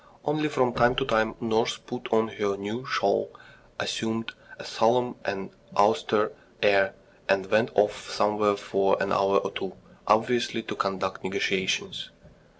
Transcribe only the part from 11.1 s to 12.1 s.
negotiations.